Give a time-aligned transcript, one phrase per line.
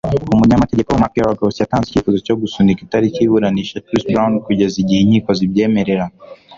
[0.33, 6.05] Umunyamategeko Mark Geragos yatanze icyifuzo cyo gusunika itariki y'iburanisha Chris Brown kugeza igihe inkiko zibyemerera.